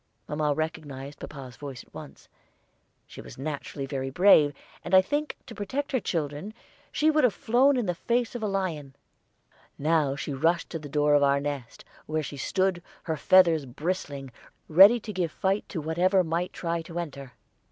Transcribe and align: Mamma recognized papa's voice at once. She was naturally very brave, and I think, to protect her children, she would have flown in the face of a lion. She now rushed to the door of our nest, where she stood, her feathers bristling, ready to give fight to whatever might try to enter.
Mamma 0.27 0.55
recognized 0.55 1.19
papa's 1.19 1.57
voice 1.57 1.83
at 1.83 1.93
once. 1.93 2.27
She 3.05 3.21
was 3.21 3.37
naturally 3.37 3.85
very 3.85 4.09
brave, 4.09 4.51
and 4.83 4.95
I 4.95 5.01
think, 5.03 5.37
to 5.45 5.53
protect 5.53 5.91
her 5.91 5.99
children, 5.99 6.55
she 6.91 7.11
would 7.11 7.23
have 7.23 7.35
flown 7.35 7.77
in 7.77 7.85
the 7.85 7.93
face 7.93 8.33
of 8.33 8.41
a 8.41 8.47
lion. 8.47 8.95
She 9.77 9.77
now 9.83 10.15
rushed 10.29 10.71
to 10.71 10.79
the 10.79 10.89
door 10.89 11.13
of 11.13 11.21
our 11.21 11.39
nest, 11.39 11.85
where 12.07 12.23
she 12.23 12.37
stood, 12.37 12.81
her 13.03 13.15
feathers 13.15 13.67
bristling, 13.67 14.31
ready 14.67 14.99
to 14.99 15.13
give 15.13 15.31
fight 15.31 15.69
to 15.69 15.79
whatever 15.79 16.23
might 16.23 16.51
try 16.51 16.81
to 16.81 16.97
enter. 16.97 17.33